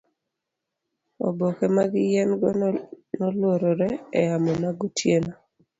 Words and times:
oboke 1.27 1.65
mag 1.75 1.91
yien 2.09 2.29
go 2.39 2.49
neluorore 3.17 3.89
e 4.19 4.19
yamo 4.27 4.51
magotieno 4.63 5.33